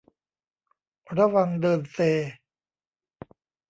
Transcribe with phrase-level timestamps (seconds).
[1.17, 1.97] ระวังเดินเซ